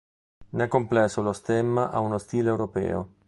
Nel 0.53 0.67
complesso 0.67 1.21
lo 1.21 1.31
stemma 1.31 1.91
ha 1.91 1.99
uno 1.99 2.17
stile 2.17 2.49
europeo. 2.49 3.17